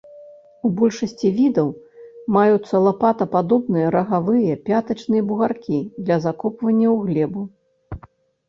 У 0.67 0.69
большасці 0.77 1.27
відаў 1.39 1.67
маюцца 2.37 2.75
лапатападобныя 2.85 3.91
рагавыя 3.97 4.53
пятачныя 4.71 5.23
бугаркі 5.29 5.79
для 6.05 6.17
закопвання 6.25 6.89
ў 6.95 7.05
глебу. 7.07 7.41